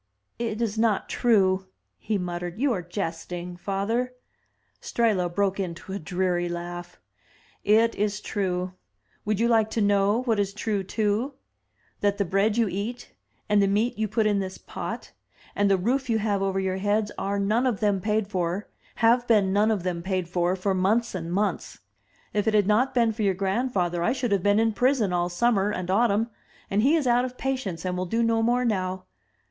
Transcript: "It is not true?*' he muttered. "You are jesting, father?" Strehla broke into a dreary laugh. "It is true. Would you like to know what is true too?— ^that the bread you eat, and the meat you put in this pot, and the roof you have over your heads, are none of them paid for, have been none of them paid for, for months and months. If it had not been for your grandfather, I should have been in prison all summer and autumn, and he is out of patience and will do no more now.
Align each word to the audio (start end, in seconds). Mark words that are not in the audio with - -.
"It 0.39 0.63
is 0.63 0.79
not 0.79 1.09
true?*' 1.09 1.67
he 1.99 2.17
muttered. 2.17 2.57
"You 2.57 2.73
are 2.73 2.81
jesting, 2.81 3.55
father?" 3.55 4.13
Strehla 4.81 5.29
broke 5.35 5.59
into 5.59 5.93
a 5.93 5.99
dreary 5.99 6.49
laugh. 6.49 6.99
"It 7.63 7.93
is 7.93 8.19
true. 8.19 8.73
Would 9.25 9.39
you 9.39 9.47
like 9.47 9.69
to 9.69 9.79
know 9.81 10.23
what 10.23 10.39
is 10.39 10.55
true 10.55 10.81
too?— 10.81 11.35
^that 12.01 12.17
the 12.17 12.25
bread 12.25 12.57
you 12.57 12.67
eat, 12.67 13.13
and 13.47 13.61
the 13.61 13.67
meat 13.67 13.95
you 13.95 14.07
put 14.07 14.25
in 14.25 14.39
this 14.39 14.57
pot, 14.57 15.11
and 15.55 15.69
the 15.69 15.77
roof 15.77 16.09
you 16.09 16.17
have 16.17 16.41
over 16.41 16.59
your 16.59 16.77
heads, 16.77 17.11
are 17.19 17.37
none 17.37 17.67
of 17.67 17.79
them 17.79 18.01
paid 18.01 18.27
for, 18.27 18.67
have 19.05 19.27
been 19.27 19.53
none 19.53 19.69
of 19.69 19.83
them 19.83 20.01
paid 20.01 20.27
for, 20.27 20.55
for 20.55 20.73
months 20.73 21.13
and 21.13 21.31
months. 21.31 21.77
If 22.33 22.47
it 22.47 22.55
had 22.55 22.65
not 22.65 22.95
been 22.95 23.11
for 23.11 23.21
your 23.21 23.35
grandfather, 23.35 24.01
I 24.03 24.13
should 24.13 24.31
have 24.31 24.41
been 24.41 24.59
in 24.59 24.73
prison 24.73 25.13
all 25.13 25.29
summer 25.29 25.69
and 25.69 25.91
autumn, 25.91 26.31
and 26.71 26.81
he 26.81 26.95
is 26.95 27.05
out 27.05 27.23
of 27.23 27.37
patience 27.37 27.85
and 27.85 27.95
will 27.95 28.07
do 28.07 28.23
no 28.23 28.41
more 28.41 28.65
now. 28.65 29.03